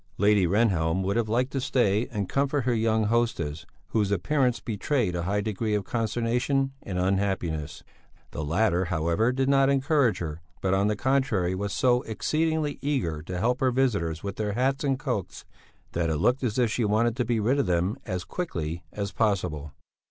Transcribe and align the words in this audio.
Lady 0.17 0.47
Rehnhjelm 0.47 1.03
would 1.03 1.15
have 1.15 1.29
liked 1.29 1.51
to 1.51 1.61
stay 1.61 2.07
and 2.07 2.27
comfort 2.27 2.61
her 2.61 2.73
young 2.73 3.03
hostess, 3.03 3.67
whose 3.89 4.09
appearance 4.11 4.59
betrayed 4.59 5.15
a 5.15 5.21
high 5.21 5.41
degree 5.41 5.75
of 5.75 5.83
consternation 5.83 6.73
and 6.81 6.97
unhappiness. 6.97 7.83
The 8.31 8.43
latter, 8.43 8.85
however, 8.85 9.31
did 9.31 9.47
not 9.47 9.69
encourage 9.69 10.17
her, 10.17 10.41
but 10.59 10.73
on 10.73 10.87
the 10.87 10.95
contrary 10.95 11.53
was 11.53 11.71
so 11.71 12.01
exceedingly 12.01 12.79
eager 12.81 13.21
to 13.21 13.37
help 13.37 13.59
her 13.59 13.69
visitors 13.69 14.23
with 14.23 14.37
their 14.37 14.53
hats 14.53 14.83
and 14.83 14.97
cloaks 14.97 15.45
that 15.91 16.09
it 16.09 16.17
looked 16.17 16.41
as 16.43 16.57
if 16.57 16.71
she 16.71 16.83
wanted 16.83 17.15
to 17.17 17.23
be 17.23 17.39
rid 17.39 17.59
of 17.59 17.67
them 17.67 17.95
as 18.03 18.23
quickly 18.23 18.83
as 18.91 19.11
possible. 19.11 19.71